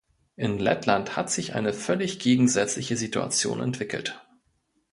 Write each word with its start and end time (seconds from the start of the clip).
In 0.35 0.57
Lettland 0.57 1.15
hat 1.15 1.29
sich 1.29 1.53
eine 1.53 1.73
völlig 1.73 2.17
gegensätzliche 2.17 2.97
Situation 2.97 3.61
entwickelt. 3.61 4.19